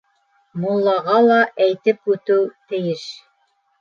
[0.61, 2.39] Муллаға ла әйтеп үтеү
[2.73, 3.05] тейеш.